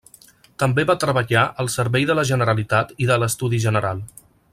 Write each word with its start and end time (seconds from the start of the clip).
També 0.61 0.85
va 0.91 0.95
treballar 1.03 1.43
al 1.63 1.69
servei 1.73 2.07
de 2.11 2.15
la 2.21 2.25
Generalitat 2.31 2.95
i 3.07 3.11
de 3.11 3.19
l’Estudi 3.25 3.61
general. 3.67 4.03